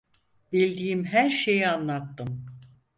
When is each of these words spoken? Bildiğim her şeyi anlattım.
Bildiğim 0.51 1.03
her 1.05 1.29
şeyi 1.29 1.67
anlattım. 1.67 2.45